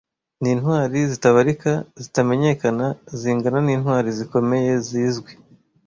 [0.41, 1.71] Nintwari zitabarika
[2.03, 2.85] zitamenyekana
[3.19, 5.31] zingana nintwari zikomeye zizwi!